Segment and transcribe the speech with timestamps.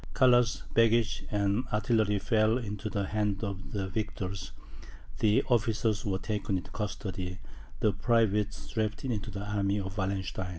[0.15, 4.51] Colours, baggage, and artillery all fell into the hands of the victors,
[5.19, 7.37] the officers were taken into custody,
[7.81, 10.49] the privates drafted into the army of Wallenstein.